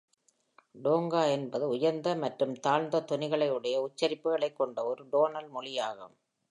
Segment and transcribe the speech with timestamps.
[0.75, 6.15] Tonga என்பது, உயர்ந்த மற்றும் தாழ்ந்த தொனிகளையுடைய உச்சரிப்புகளைக் கொண்ட ஒரு டோனல் மொழியாகும்.